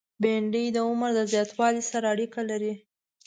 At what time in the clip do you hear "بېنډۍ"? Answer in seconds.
0.21-0.65